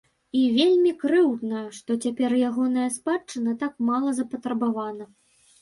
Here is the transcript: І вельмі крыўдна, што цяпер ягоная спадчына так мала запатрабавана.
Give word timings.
І 0.37 0.39
вельмі 0.53 0.93
крыўдна, 1.03 1.59
што 1.77 1.97
цяпер 2.07 2.35
ягоная 2.49 2.87
спадчына 2.97 3.55
так 3.63 3.73
мала 3.91 4.09
запатрабавана. 4.23 5.11